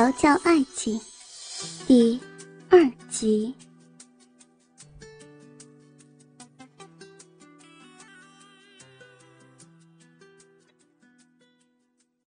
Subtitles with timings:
[0.00, 0.98] 调教爱情，
[1.86, 2.18] 第
[2.70, 3.54] 二集。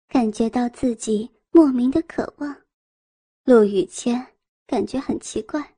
[0.06, 2.55] 感觉到自己莫名的渴望，
[3.45, 4.27] 陆雨谦
[4.66, 5.75] 感觉很奇怪。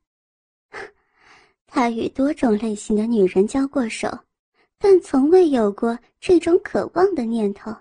[1.65, 4.09] 他与多种类型的女人交过手，
[4.79, 7.73] 但从未有过这种渴望的念头。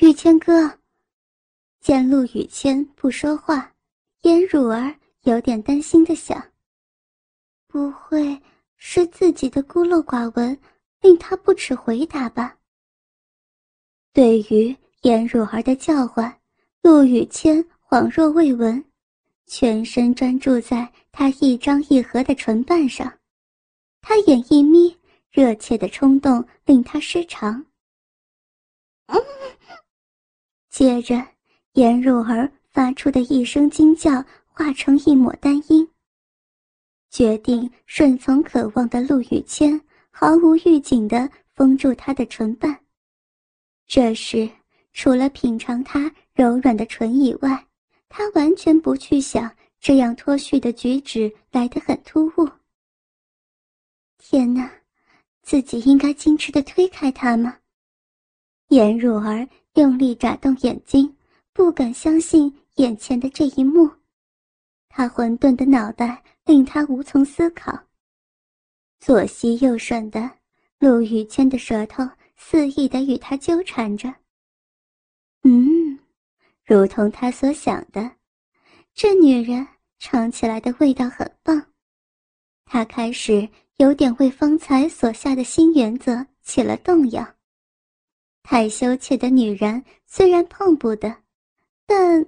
[0.00, 0.80] 雨谦哥。
[1.84, 3.70] 见陆雨谦不说话，
[4.22, 6.42] 颜汝儿有点担心的想：
[7.66, 8.40] 不会
[8.78, 10.58] 是自己的孤陋寡闻
[11.02, 12.56] 令他不耻回答吧？
[14.14, 16.40] 对于颜汝儿的叫唤，
[16.80, 18.82] 陆雨谦恍若未闻，
[19.44, 23.12] 全身专注在他一张一合的唇瓣上。
[24.00, 24.96] 他眼一眯，
[25.30, 27.66] 热切的冲动令他失常。
[30.70, 31.33] 接着。
[31.74, 35.88] 颜如儿发出的一声惊叫化成一抹丹音。
[37.10, 42.78] 决定顺从渴望的陆雨谦毫无预警地封住他的唇瓣。
[43.88, 44.48] 这时，
[44.92, 47.66] 除了品尝他柔软的唇以外，
[48.08, 52.48] 他完全不去想这样脱序的举止来得很突兀。
[54.18, 54.70] 天哪，
[55.42, 57.58] 自己应该矜持地推开他吗？
[58.68, 61.13] 颜如儿用力眨动眼睛。
[61.54, 63.88] 不敢相信眼前的这一幕，
[64.88, 67.78] 他混沌的脑袋令他无从思考。
[68.98, 70.28] 左吸右吮的，
[70.80, 72.02] 陆雨谦的舌头
[72.36, 74.12] 肆意的与他纠缠着。
[75.44, 75.96] 嗯，
[76.64, 78.10] 如同他所想的，
[78.92, 79.64] 这女人
[80.00, 81.64] 尝起来的味道很棒。
[82.64, 87.24] 他开始有点为方才所下的新原则起了动摇。
[88.42, 91.23] 太羞怯的女人虽然碰不得。
[91.86, 92.24] 但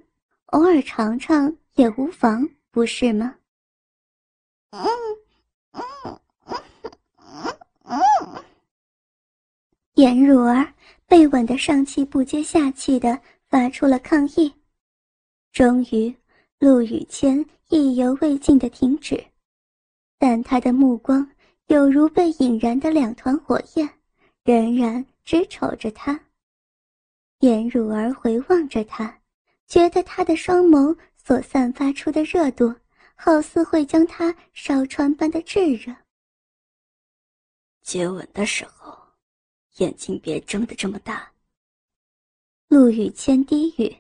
[0.47, 3.37] 偶尔尝尝也无妨，不是吗？
[4.71, 4.87] 嗯
[5.73, 5.83] 嗯
[6.45, 6.61] 嗯
[7.17, 8.45] 嗯嗯。
[9.95, 10.73] 颜如儿
[11.07, 14.53] 被吻得上气不接下气的发出了抗议。
[15.53, 16.14] 终于，
[16.59, 19.25] 陆雨谦意犹未尽的停止，
[20.19, 21.27] 但他的目光
[21.69, 23.89] 有如被引燃的两团火焰，
[24.45, 26.20] 仍然直瞅着他。
[27.41, 29.19] 颜如儿回望着他。
[29.67, 32.75] 觉得他的双眸所散发出的热度，
[33.15, 35.95] 好似会将他烧穿般的炙热。
[37.83, 38.97] 接吻的时候，
[39.77, 41.31] 眼睛别睁得这么大。
[42.69, 43.97] 陆雨谦低语，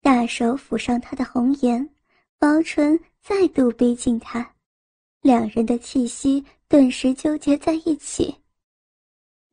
[0.00, 1.88] 大手抚上他的红颜，
[2.38, 4.54] 薄唇再度逼近他，
[5.20, 8.36] 两人的气息顿时纠结在一起。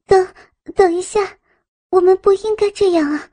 [0.06, 0.28] 等，
[0.76, 1.38] 等一下，
[1.90, 3.32] 我们不应该这样啊。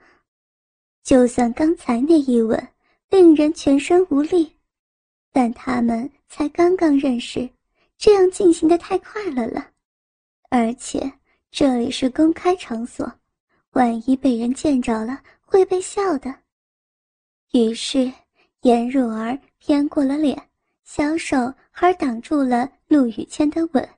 [1.02, 2.68] 就算刚才那一吻
[3.10, 4.56] 令人全身无力，
[5.32, 7.48] 但他们才刚刚认识，
[7.98, 9.70] 这样进行的太快了了。
[10.48, 11.12] 而且
[11.50, 13.12] 这里是公开场所，
[13.72, 16.34] 万一被人见着了会被笑的。
[17.52, 18.10] 于是
[18.62, 20.40] 颜若儿偏过了脸，
[20.84, 23.88] 小手还挡住了陆雨谦的吻。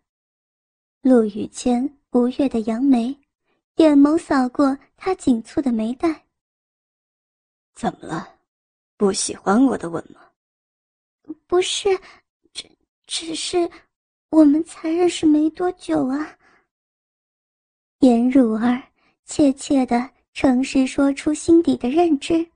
[1.02, 3.14] 陆雨谦不悦的扬眉，
[3.76, 6.23] 眼眸扫过他紧蹙的眉黛。
[7.74, 8.28] 怎么了？
[8.96, 10.20] 不喜欢我的吻吗？
[11.46, 11.88] 不是，
[12.52, 12.70] 只
[13.06, 13.68] 只是
[14.30, 16.36] 我们才认识没多久啊。
[18.00, 18.80] 颜如儿
[19.24, 22.48] 怯怯的诚实说出心底的认知，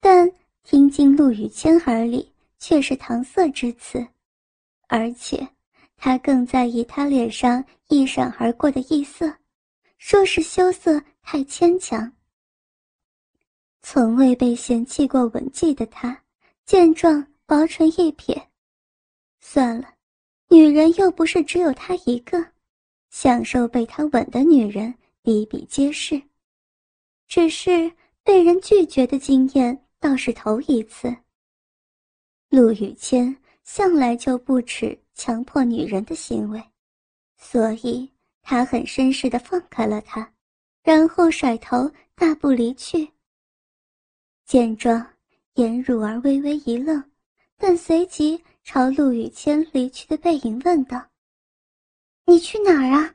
[0.00, 0.30] 但
[0.64, 4.04] 听进陆羽谦耳里却是搪塞之词，
[4.88, 5.46] 而且
[5.96, 9.32] 他更在意他脸上一闪而过的异色，
[9.98, 12.12] 说是羞涩太牵强。
[13.82, 16.22] 从未被嫌弃过吻技的他，
[16.64, 18.48] 见状薄唇一撇
[19.40, 19.88] ：“算了，
[20.48, 22.42] 女人又不是只有他一个，
[23.10, 26.22] 享受被他吻的女人比比皆是。
[27.26, 31.14] 只是被人拒绝的经验倒是头一次。”
[32.48, 36.62] 陆雨谦向来就不耻强迫女人的行为，
[37.36, 38.08] 所以
[38.42, 40.32] 他很绅士的放开了她，
[40.82, 43.11] 然后甩头大步离去。
[44.52, 45.02] 见状，
[45.54, 47.02] 颜如儿微微一愣，
[47.56, 51.02] 但随即朝陆雨谦离去的背影问道
[52.26, 53.14] ：“你去哪儿啊？”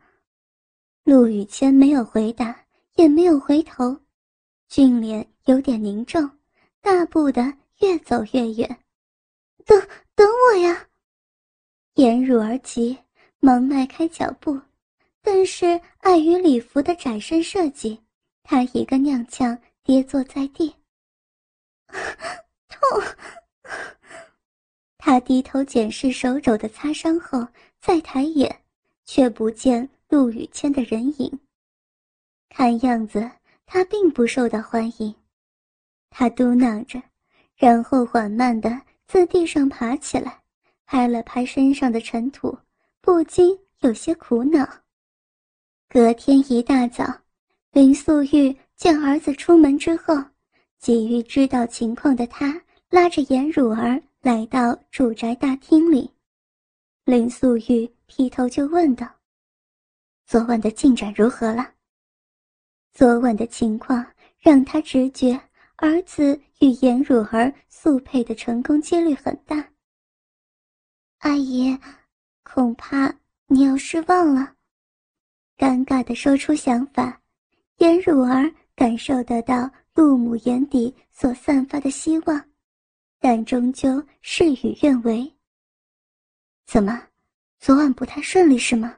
[1.05, 2.59] 陆雨谦没有回答，
[2.95, 3.95] 也没有回头，
[4.67, 6.27] 俊脸有点凝重，
[6.81, 8.67] 大步的越走越远。
[9.63, 9.79] “等
[10.15, 10.87] 等我呀！”
[11.93, 12.97] 颜如儿急
[13.39, 14.59] 忙迈开脚步，
[15.21, 18.01] 但是碍于礼服的窄身设计，
[18.41, 20.73] 她一个踉跄跌坐在地。
[22.69, 22.79] 痛。
[24.97, 27.47] 他低头检视手肘的擦伤后，
[27.79, 28.63] 再抬眼，
[29.05, 31.39] 却不见陆雨谦的人影。
[32.49, 33.29] 看样子
[33.65, 35.13] 他并不受到欢迎。
[36.09, 37.01] 他嘟囔着，
[37.55, 40.41] 然后缓慢地自地上爬起来，
[40.85, 42.57] 拍了拍身上的尘土，
[43.01, 44.67] 不禁有些苦恼。
[45.87, 47.05] 隔天一大早，
[47.71, 50.15] 林素玉见儿子出门之后，
[50.79, 56.09] 急于知道情况的他拉着颜汝儿来到住宅大厅里。
[57.05, 59.07] 林素玉劈头就问道
[60.25, 61.73] ：“昨晚的进展如何了？”
[62.93, 64.05] 昨晚的情况
[64.39, 65.39] 让他直觉
[65.77, 69.69] 儿子与颜汝儿速配的成功几率很大。
[71.19, 71.77] 阿姨，
[72.43, 73.13] 恐怕
[73.47, 74.53] 你要失望了。
[75.57, 77.21] 尴尬的说出想法，
[77.77, 82.49] 颜汝儿感受得到陆母眼底所散发的希望，
[83.19, 85.35] 但终究事与愿违。
[86.67, 87.01] 怎么，
[87.57, 88.95] 昨晚不太顺利是吗？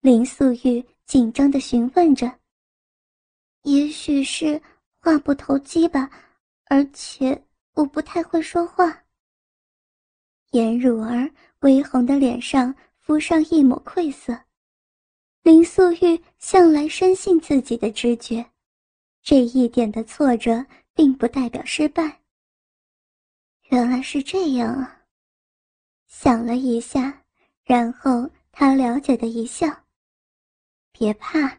[0.00, 2.38] 林素玉紧张的询问着。
[3.64, 4.58] 也许是
[4.98, 6.10] 话不投机吧，
[6.70, 7.44] 而且
[7.74, 9.04] 我不太会说话。
[10.52, 14.34] 颜汝儿微红的脸上浮上一抹愧色。
[15.42, 18.51] 林素玉向来深信自己的直觉，
[19.22, 20.64] 这一点的挫折
[20.94, 22.20] 并不代表失败。
[23.70, 25.02] 原来是这样啊。
[26.06, 27.22] 想了一下，
[27.64, 29.66] 然后他了解的一笑
[30.92, 31.58] ：“别怕，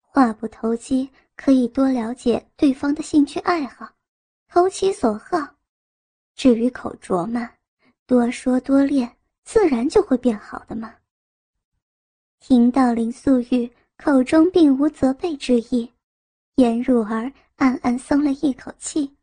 [0.00, 1.10] 话不投机。”
[1.42, 3.90] 可以多了解对方的兴趣爱好，
[4.46, 5.38] 投其所好。
[6.34, 7.50] 至于口拙嘛，
[8.04, 10.94] 多说多练，自然就会变好的嘛。
[12.40, 15.90] 听到林素玉口中并无责备之意，
[16.60, 19.16] 颜汝儿暗暗松了一口气。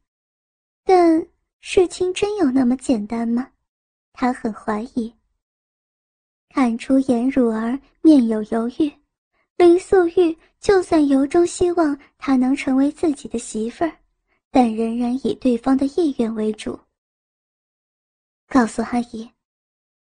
[0.84, 1.24] 但
[1.60, 3.52] 事情真有那么简单吗？
[4.12, 5.14] 他很怀疑。
[6.50, 8.92] 看出颜汝儿面有犹豫。
[9.58, 13.92] 林素玉就算由衷希望她能成为自己的媳妇儿，
[14.50, 16.80] 但仍然以对方的意愿为主。
[18.48, 19.30] 告诉阿姨，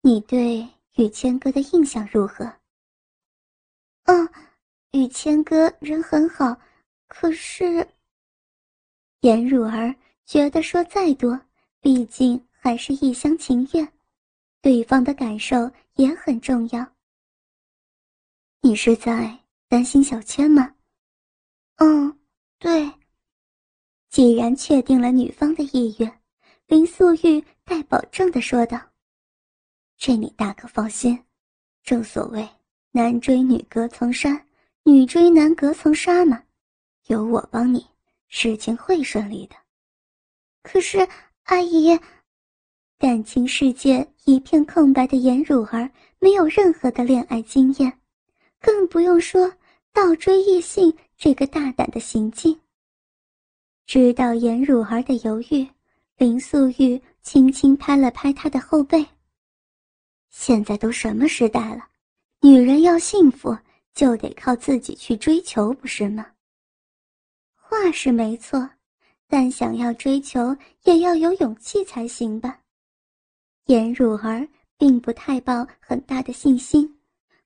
[0.02, 2.50] 你对雨谦哥的印象如何？
[4.04, 4.28] 嗯，
[4.92, 6.54] 雨谦哥人很好，
[7.10, 7.86] 可是……
[9.22, 9.92] 颜汝儿
[10.24, 11.38] 觉得说再多，
[11.80, 13.92] 毕竟还是一厢情愿，
[14.62, 16.86] 对方的感受也很重要。
[18.60, 19.36] 你是在
[19.68, 20.72] 担心小千吗？
[21.76, 22.16] 嗯，
[22.58, 22.90] 对。
[24.08, 26.20] 既然确定了女方的意愿，
[26.66, 28.80] 林素玉带保证的说道
[29.98, 31.22] ：“这你大可放心，
[31.82, 32.48] 正所谓
[32.92, 34.46] 男追女隔层山，
[34.84, 36.42] 女追男隔层纱嘛，
[37.10, 37.84] 有我帮你，
[38.28, 39.56] 事情会顺利的。”
[40.62, 40.98] 可是
[41.42, 41.98] 阿姨，
[42.98, 45.90] 感情世界一片空白的颜汝儿
[46.20, 47.92] 没有任何的恋爱经验。
[48.60, 49.52] 更不用说
[49.92, 52.56] 倒追异性这个大胆的行径。
[53.86, 55.68] 知道颜汝儿的犹豫，
[56.16, 59.04] 林素玉轻轻拍了拍她的后背。
[60.28, 61.88] 现在都什么时代了，
[62.40, 63.56] 女人要幸福
[63.94, 66.24] 就得靠自己去追求，不是吗？
[67.70, 68.68] 话是没错，
[69.28, 72.58] 但想要追求也要有勇气才行吧。
[73.66, 76.98] 颜汝儿并不太抱很大的信心，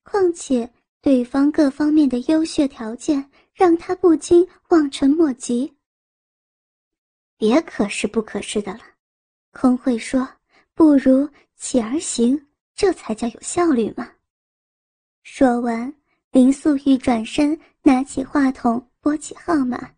[0.02, 0.68] 况且。
[1.02, 5.70] 对方各方面的优秀条件让他不禁望尘莫及。
[7.36, 8.80] 别可是不可是的了，
[9.52, 10.26] 空慧说
[10.72, 14.10] 不如起而行，这才叫有效率嘛。
[15.24, 15.94] 说完，
[16.30, 19.93] 林素玉转身拿起话筒拨起号码。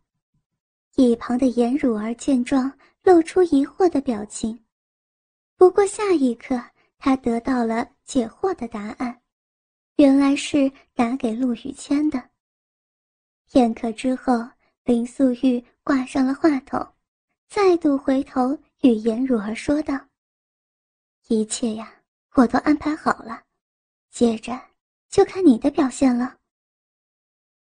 [0.97, 2.73] 一旁的颜汝儿见状，
[3.03, 4.59] 露出疑惑的表情。
[5.55, 6.59] 不过下一刻，
[6.97, 9.21] 他得到了解惑的答案。
[9.97, 12.31] 原来是打给陆雨谦的。
[13.45, 14.33] 片刻之后，
[14.85, 16.95] 林素玉挂上了话筒，
[17.47, 20.01] 再度回头与颜汝儿说道
[21.29, 21.93] ：“一切呀，
[22.37, 23.43] 我都安排好了，
[24.11, 24.59] 接着
[25.11, 26.39] 就看你的表现了。”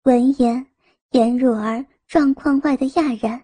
[0.04, 0.66] 闻言，
[1.12, 3.40] 颜汝儿状况外的讶然，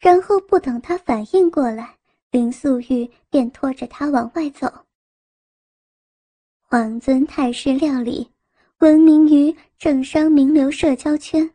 [0.00, 1.96] 然后不等他反应过来，
[2.32, 4.66] 林素玉便拖着他往外走。
[6.60, 8.28] 皇尊泰式料理，
[8.80, 11.48] 闻名于政商名流社交圈，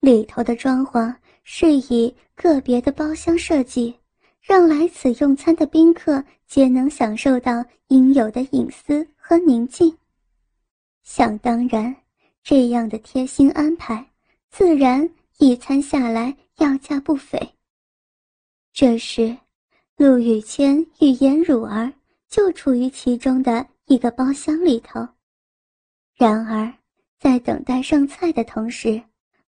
[0.00, 3.94] 里头的装潢是以个别的包厢设计，
[4.40, 9.94] 让来此用餐的宾客皆能享受到应有的隐私和宁静。
[11.02, 11.94] 想当然，
[12.42, 14.10] 这样的贴心安排，
[14.48, 15.06] 自然
[15.38, 17.38] 一餐下来要价不菲。
[18.72, 19.36] 这时，
[19.96, 21.92] 陆雨谦与颜汝儿
[22.28, 25.06] 就处于其中的一个包厢里头。
[26.14, 26.72] 然而，
[27.18, 29.02] 在等待上菜的同时，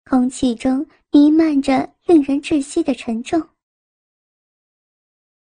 [0.05, 3.49] 空气中弥漫着令人窒息的沉重。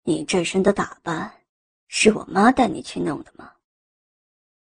[0.04, 1.32] 你这身的打扮，
[1.88, 3.52] 是我妈带你去弄的吗？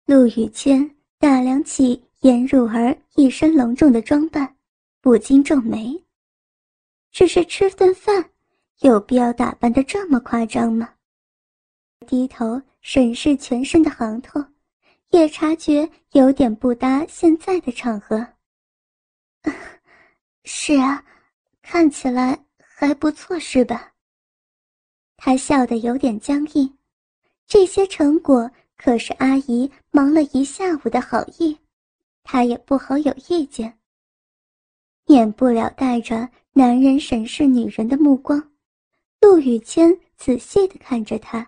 [0.06, 4.56] 陆雨谦打量起颜汝儿一身隆重的装扮，
[5.00, 6.04] 不禁皱眉。
[7.10, 8.30] 只是吃顿饭，
[8.80, 10.94] 有必要打扮的这么夸张吗？
[12.06, 14.42] 低头审视全身的行头，
[15.10, 18.26] 也察觉有点不搭现在的场合。
[20.44, 21.04] 是啊，
[21.62, 23.92] 看起来还不错，是吧？
[25.16, 26.78] 他笑得有点僵硬，
[27.46, 31.58] 这些成果可是阿姨忙了一下午的好意，
[32.22, 33.79] 他也不好有意见。
[35.10, 38.40] 免不了带着男人审视女人的目光，
[39.20, 41.44] 陆雨谦仔细地看着她。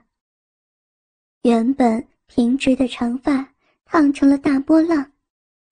[1.42, 3.54] 原本平直的长发
[3.84, 5.12] 烫成了大波浪，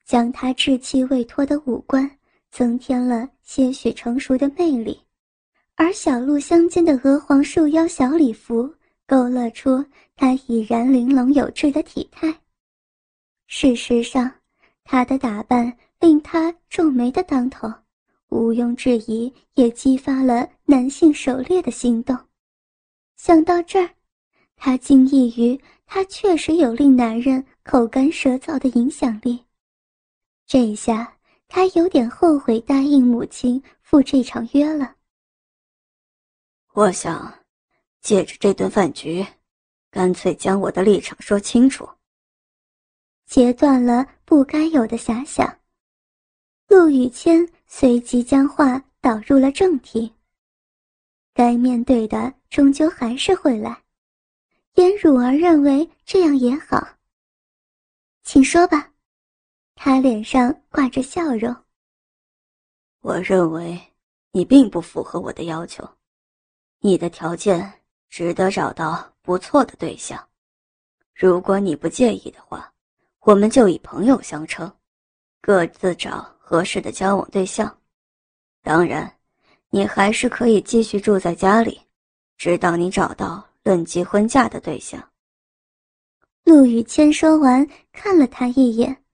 [0.06, 2.08] 将她稚气未脱的五官
[2.52, 4.96] 增添了些许成熟的魅力。
[5.74, 8.72] 而小鹿相间的鹅黄束腰小礼服，
[9.04, 12.32] 勾勒出她已然玲珑有致的体态。
[13.48, 14.32] 事实上，
[14.84, 17.68] 她的打扮令他皱眉的当头，
[18.30, 22.16] 毋庸置疑也激发了男性狩猎的心动。
[23.16, 23.90] 想到这儿，
[24.56, 29.44] 他惊异于他确实有令男人口干舌燥的影响力。
[30.46, 31.16] 这下
[31.48, 34.96] 他有点后悔答应母亲赴这场约了。
[36.72, 37.34] 我想，
[38.00, 39.26] 借着这顿饭局，
[39.90, 41.88] 干脆将我的立场说清楚。
[43.26, 45.58] 截断了不该有的遐想，
[46.68, 50.12] 陆雨谦随即将话导入了正题。
[51.32, 53.80] 该面对的终究还是会来，
[54.74, 56.84] 颜汝儿认为这样也好。
[58.24, 58.92] 请说吧，
[59.76, 61.54] 他脸上挂着笑容。
[63.02, 63.80] 我认为
[64.32, 65.88] 你并不符合我的要求。
[66.80, 67.72] 你的条件
[68.08, 70.28] 值得找到不错的对象，
[71.14, 72.70] 如果你不介意的话，
[73.20, 74.70] 我们就以朋友相称，
[75.40, 77.78] 各自找合适的交往对象。
[78.60, 79.08] 当然，
[79.68, 81.80] 你还是可以继续住在家里，
[82.36, 85.00] 直到你找到论及婚嫁的对象。
[86.42, 89.04] 陆雨谦说完，看了他一眼。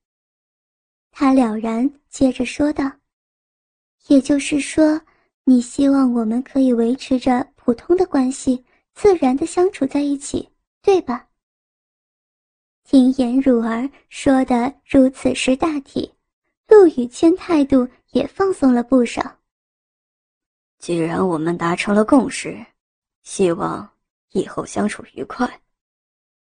[1.11, 2.91] 他了然，接着说道
[4.09, 4.99] ：“也就是说，
[5.45, 8.65] 你希望我们可以维持着。”普通的关系，
[8.95, 10.49] 自然的相处在一起，
[10.81, 11.29] 对吧？
[12.85, 16.16] 听颜汝儿说的如此识大体，
[16.69, 19.39] 陆雨谦态度也放松了不少。
[20.79, 22.65] 既然我们达成了共识，
[23.23, 23.89] 希望
[24.33, 25.49] 以后相处愉快。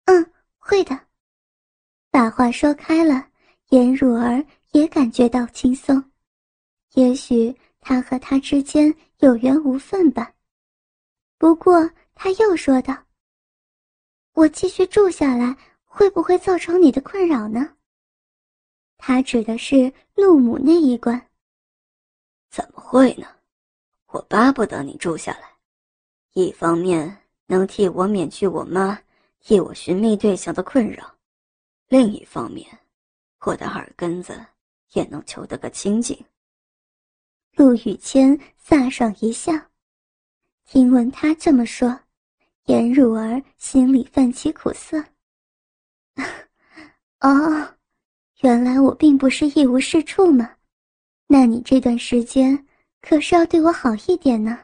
[0.06, 0.98] 嗯，会的。
[2.10, 3.28] 把话说开了，
[3.68, 6.02] 颜汝儿也感觉到轻松。
[6.94, 10.32] 也许他和他之间有缘无分吧。
[11.36, 12.96] 不过，他又说道
[14.34, 17.74] ：“我继续住下来，会不会造成你的困扰呢？”
[18.98, 21.30] 他指的是陆母那一关。
[22.50, 23.26] 怎么会呢？
[24.08, 25.50] 我巴不得你住下来，
[26.32, 29.00] 一方面能替我免去我妈
[29.40, 31.14] 替我寻觅对象的困扰，
[31.88, 32.66] 另一方面，
[33.40, 34.44] 我的耳根子
[34.92, 36.18] 也能求得个清净。
[37.52, 39.52] 陆雨谦飒爽一笑。
[40.64, 42.00] 听闻他这么说，
[42.64, 45.02] 颜汝儿心里泛起苦涩。
[47.20, 47.76] 哦，
[48.40, 50.56] 原来我并不是一无是处嘛，
[51.26, 52.66] 那你这段时间
[53.00, 54.58] 可是要对我好一点呢。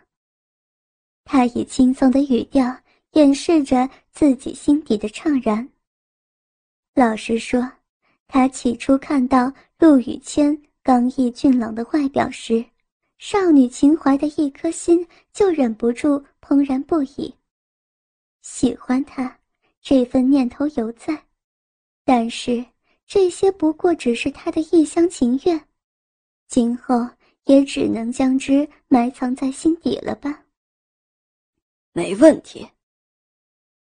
[1.24, 2.76] 他以轻松的语调
[3.12, 5.68] 掩饰着自己心底的怅然。
[6.94, 7.68] 老实说，
[8.28, 12.64] 他起初看到陆雨谦刚毅俊朗的外表时，
[13.18, 17.34] 少女情怀的一颗心就忍不住怦然不已。
[18.42, 19.36] 喜欢他，
[19.80, 21.24] 这份念头犹在，
[22.04, 22.64] 但是
[23.06, 25.68] 这些不过只是他的一厢情愿，
[26.48, 27.08] 今后
[27.44, 30.44] 也只能将之埋藏在心底了吧。
[31.92, 32.68] 没问题。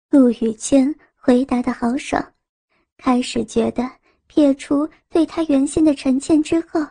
[0.09, 2.33] 陆雨谦回答的豪爽，
[2.97, 3.89] 开始觉得
[4.27, 6.85] 撇除对他原先的成见之后，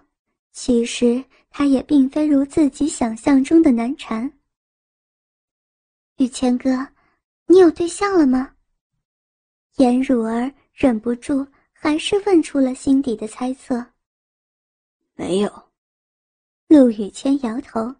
[0.53, 1.25] 其实。
[1.55, 4.33] 他也并非如自己想象中的难缠。
[6.17, 6.71] 雨谦哥，
[7.47, 8.55] 你有对象了吗？
[9.77, 11.47] 颜汝儿忍不住
[11.83, 13.85] 还是问出了心底的猜测。
[15.15, 15.51] 没有。
[16.69, 17.93] 陆雨谦摇头，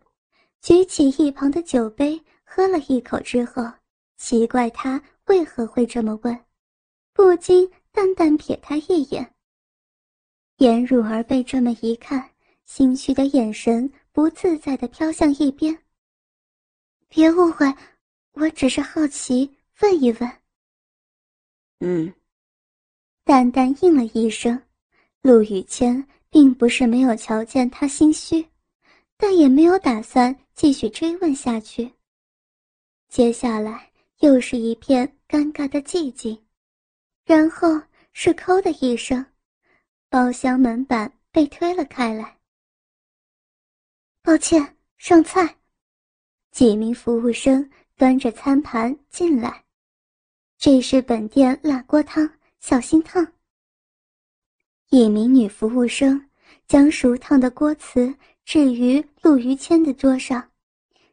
[0.61, 3.61] 举起一旁的酒杯喝了一口之后，
[4.17, 6.45] 奇怪他为何会这么问，
[7.13, 9.35] 不禁淡淡瞥他一眼。
[10.59, 12.31] 颜汝儿被这么一看，
[12.65, 15.77] 心虚的眼神不自在的飘向一边。
[17.09, 17.67] 别误会，
[18.35, 20.33] 我只是好奇，问一问。
[21.81, 22.15] 嗯，
[23.25, 24.61] 淡淡应了一声。
[25.23, 28.45] 陆雨谦并不是没有瞧见他心虚，
[29.17, 31.91] 但也没有打算继续追问下去。
[33.09, 36.37] 接下来又是一片尴尬的寂静，
[37.25, 37.81] 然后
[38.13, 39.25] 是“叩”的一声。
[40.09, 42.37] 包厢门板被推了开来。
[44.23, 45.57] 抱歉，上菜。
[46.51, 49.65] 几名服务生端着餐盘进来。
[50.59, 52.31] 这是本店辣锅汤，
[52.63, 53.27] 小心烫。
[54.89, 56.29] 一名女服务生
[56.67, 58.15] 将熟烫的锅瓷
[58.45, 60.49] 置于陆于谦的桌上，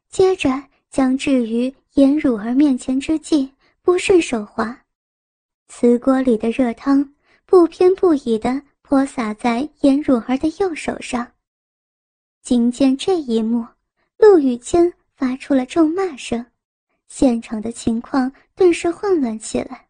[0.09, 3.51] 接着将置于颜汝儿面前之际，
[3.81, 4.85] 不慎手滑，
[5.67, 7.13] 瓷锅里的热汤
[7.45, 8.61] 不偏不倚的。
[8.81, 11.31] 泼洒在颜汝儿的右手上。
[12.41, 13.63] 仅见这一幕，
[14.17, 16.43] 陆雨谦发出了咒骂声，
[17.07, 19.88] 现场的情况顿时混乱起来。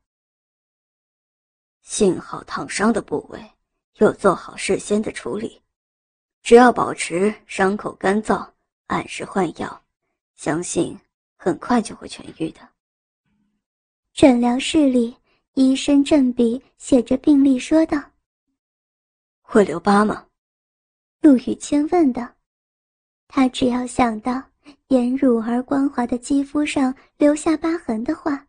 [1.90, 3.44] 幸好烫伤的部位
[3.96, 5.60] 有做好事先的处理，
[6.44, 8.48] 只要保持伤口干燥，
[8.86, 9.82] 按时换药，
[10.36, 10.96] 相信
[11.36, 12.60] 很快就会痊愈的。
[14.14, 15.18] 诊疗室里，
[15.56, 18.00] 医生正笔写着病历，说道。
[19.42, 20.28] 会留疤吗？
[21.22, 22.36] 陆雨谦问道。
[23.28, 24.44] 他只要想到
[24.90, 28.46] 颜乳而光滑的肌肤上留下疤痕的话，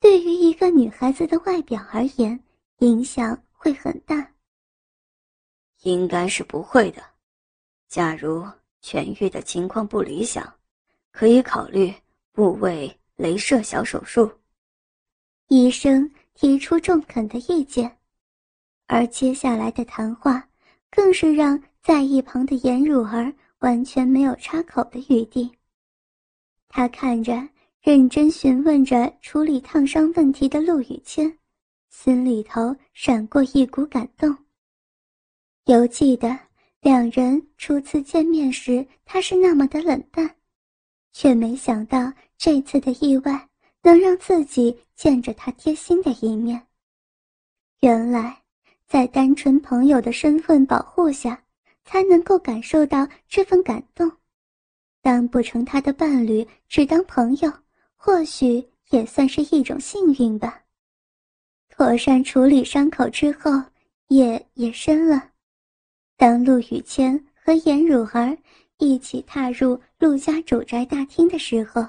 [0.00, 2.42] 对于一个女孩子的外表而言，
[2.78, 4.32] 影响会很大。
[5.82, 7.02] 应该是不会的。
[7.88, 8.44] 假如
[8.82, 10.52] 痊愈的情况不理想，
[11.12, 11.94] 可以考虑
[12.32, 14.30] 部位镭射小手术。
[15.48, 17.98] 医生提出中肯的意见。
[18.86, 20.48] 而接下来的谈话，
[20.90, 25.50] 更是让在一旁的颜汝儿完全没有插口的余地。
[26.68, 27.48] 他看着
[27.80, 31.37] 认真询问着处理烫伤问题的陆雨谦，
[31.90, 34.36] 心里头闪过一股感动。
[35.64, 36.38] 犹记得
[36.80, 40.36] 两人初次见面时，他是那么的冷淡，
[41.12, 43.48] 却没想到这次的意外
[43.82, 46.66] 能让自己见着他贴心的一面。
[47.80, 48.42] 原来。
[48.88, 51.44] 在单纯朋友的身份保护下，
[51.84, 54.10] 才能够感受到这份感动。
[55.02, 57.52] 当不成他的伴侣，只当朋友，
[57.96, 60.64] 或许也算是一种幸运吧。
[61.78, 63.52] 妥善处理伤口之后，
[64.08, 65.30] 夜也深了。
[66.16, 68.36] 当陆雨谦和颜汝儿
[68.78, 71.88] 一起踏入陆家主宅大厅的时候，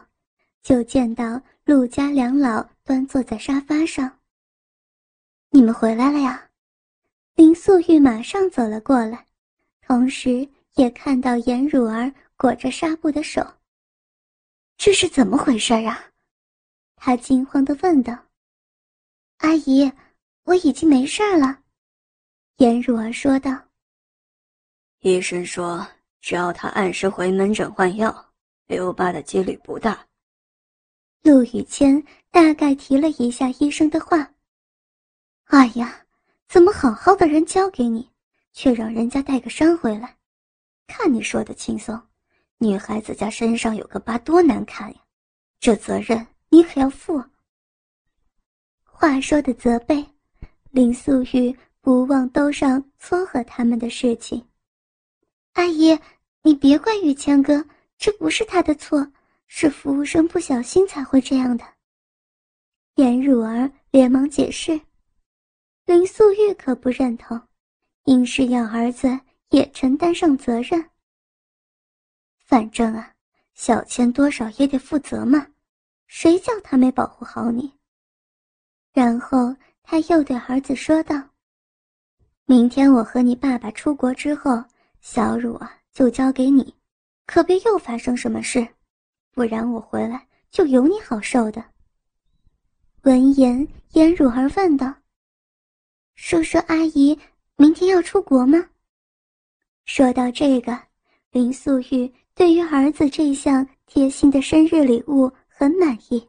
[0.61, 4.19] 就见到陆家两老端坐在沙发上。
[5.49, 6.51] 你们回来了呀？
[7.33, 9.25] 林素玉马上走了过来，
[9.81, 13.43] 同时也看到颜汝儿裹着纱布的手。
[14.77, 15.99] 这是怎么回事啊？
[16.95, 18.15] 她惊慌地问道。
[19.39, 19.91] “阿姨，
[20.43, 21.59] 我已经没事了。”
[22.57, 23.51] 颜如儿说道。
[25.01, 25.85] “医生说，
[26.21, 28.33] 只要他按时回门诊换药，
[28.67, 30.07] 留疤的几率不大。”
[31.23, 34.31] 陆雨谦大概提了一下医生的话。
[35.45, 36.05] “哎呀！”
[36.49, 38.09] 怎么好好的人交给你，
[38.53, 40.17] 却让人家带个伤回来？
[40.87, 42.01] 看你说的轻松，
[42.57, 44.99] 女孩子家身上有个疤多难看呀！
[45.59, 47.23] 这责任你可要负。
[48.99, 50.05] 话说的责备，
[50.71, 54.45] 林素玉不忘兜上撮合他们的事情。
[55.53, 55.97] 阿姨，
[56.41, 57.65] 你别怪雨谦哥，
[57.97, 59.09] 这不是他的错，
[59.47, 61.63] 是服务生不小心才会这样的。
[62.95, 64.77] 颜汝儿连忙解释。
[65.85, 67.41] 林素玉可不认同，
[68.03, 69.17] 硬是要儿子
[69.51, 70.89] 也承担上责任。
[72.45, 73.13] 反正啊，
[73.53, 75.47] 小千多少也得负责嘛，
[76.07, 77.78] 谁叫他没保护好你？
[78.93, 81.15] 然后他又对儿子说道
[82.45, 84.63] ：“明天我和你爸爸出国之后，
[85.01, 86.73] 小汝啊就交给你，
[87.25, 88.67] 可别又发生什么事，
[89.31, 91.63] 不然我回来就有你好受的。”
[93.03, 94.93] 闻言，颜汝儿问道。
[96.15, 97.17] 叔叔阿姨，
[97.55, 98.69] 明天要出国吗？
[99.85, 100.77] 说到这个，
[101.31, 106.27] 林素玉对于儿子这项贴心的生日礼物很满意，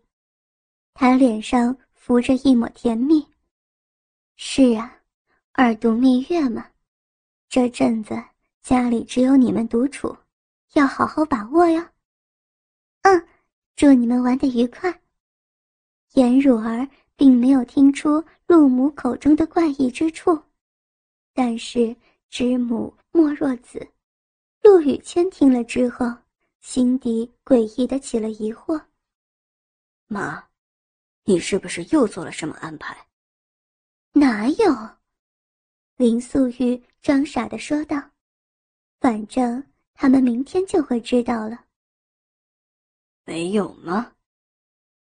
[0.94, 1.76] 她脸上
[2.10, 3.24] 浮着一抹甜蜜。
[4.34, 5.00] 是啊，
[5.52, 6.68] 二度蜜月嘛，
[7.48, 8.20] 这阵子
[8.62, 10.16] 家里只有你们独处，
[10.72, 11.80] 要好好把握哟。
[13.02, 13.28] 嗯，
[13.76, 14.92] 祝你们玩的愉快。
[16.14, 20.36] 颜汝儿并没有听出陆母口中的怪异之处，
[21.32, 21.94] 但是
[22.28, 23.88] 知母莫若子，
[24.64, 26.12] 陆雨谦听了之后，
[26.58, 28.82] 心底诡异的起了疑惑
[30.10, 30.49] ：“妈，
[31.24, 33.06] 你是不是又做了什么安排
[34.12, 34.88] ？”“哪有？”
[35.96, 38.10] 林素玉装傻的说道
[39.00, 39.62] ，“反正
[39.94, 41.64] 他们明天就会知道了。
[43.24, 44.12] ”“没有吗？”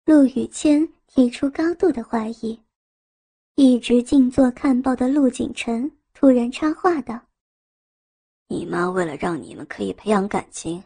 [0.05, 2.61] 陆雨谦提出高度的怀疑，
[3.55, 7.19] 一直静坐看报的陆景晨突然插话道
[8.47, 10.83] ：“你妈为了让你们可以培养感情，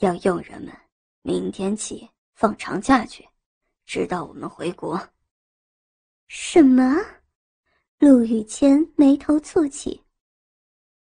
[0.00, 0.76] 要佣人们
[1.22, 3.26] 明天起放长假去，
[3.90, 4.96] 直到我们回国。”
[6.28, 6.94] 什么？
[7.98, 10.00] 陆雨谦眉头蹙起。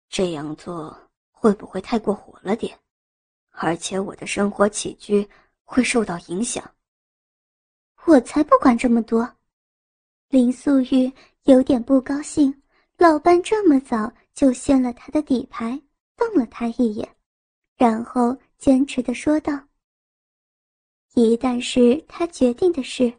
[0.10, 2.78] 这样做会不会太过火了点？
[3.52, 5.26] 而且我的生活起居
[5.64, 6.70] 会受到影响。
[8.08, 9.26] 我才不管这么多！
[10.28, 11.10] 林素玉
[11.44, 12.62] 有点不高兴，
[12.98, 15.82] 老班这么早就掀了他的底牌，
[16.18, 17.16] 瞪了他一眼，
[17.78, 19.54] 然后坚持的说道
[21.15, 23.12] ：“一旦是他决定的事，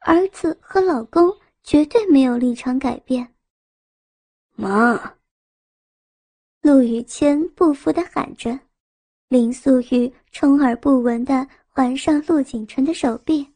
[0.00, 3.26] 儿子和老公绝对没有立场改变。”
[4.56, 5.14] 妈，
[6.60, 8.60] 陆雨谦不服的喊着，
[9.28, 13.50] 林素玉充耳不闻的环上陆景晨的手臂。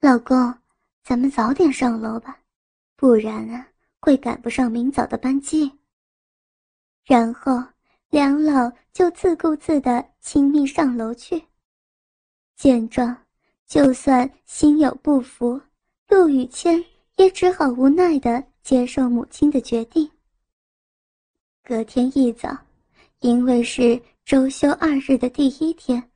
[0.00, 0.54] 老公，
[1.02, 2.38] 咱们早点上楼吧，
[2.94, 3.66] 不然啊
[3.98, 5.68] 会赶不上明早的班机。
[7.04, 7.60] 然后
[8.10, 11.42] 两老就自顾自的亲密上楼去。
[12.58, 13.16] 见状，
[13.68, 15.60] 就算心有不服，
[16.08, 20.10] 陆雨谦也只好无奈的接受母亲的决定。
[21.62, 22.58] 隔天一早，
[23.20, 26.10] 因为是周休二日的第一天，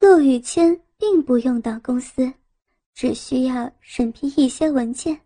[0.00, 2.30] 陆雨谦并不用到公司。
[2.92, 5.18] 只需要审批一些文件，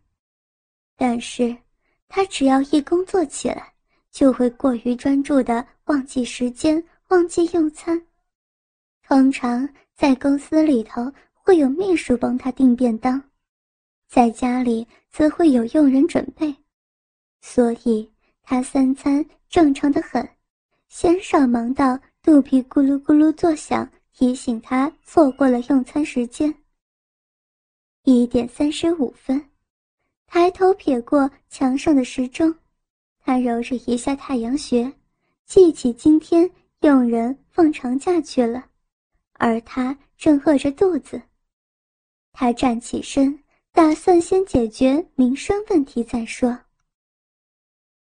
[0.97, 1.57] 但是
[2.07, 3.73] 他只要一工作起来，
[4.13, 8.01] 就会过于专注的忘记时间，忘记用餐。
[9.03, 13.23] 通常在公司里头会有秘书帮他订便当，
[14.09, 16.55] 在家里则会有佣人准备，
[17.41, 18.11] 所以
[18.43, 20.29] 他三餐正常的很，
[20.89, 26.53] 鲜少忙到肚皮咕噜咕噜作响，提醒他错过了用餐时间。
[28.03, 29.51] 一点三十五分，
[30.27, 32.55] 抬头瞥过墙上的时钟，
[33.21, 34.93] 他揉着一下太阳穴，
[35.47, 38.67] 记起今天佣人放长假去了，
[39.35, 41.23] 而他正饿着肚子。
[42.33, 43.39] 他站起身，
[43.73, 46.59] 打算先解决民生问题再说。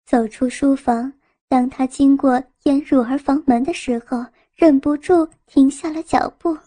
[0.05, 1.13] 走出书房，
[1.47, 6.57] 当他经过颜汝儿房门的时候，忍不住停下了脚步。